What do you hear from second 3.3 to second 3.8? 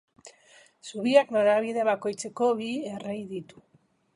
ditu.